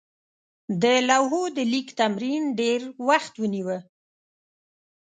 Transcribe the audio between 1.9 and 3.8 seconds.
تمرین ډېر وخت ونیوه.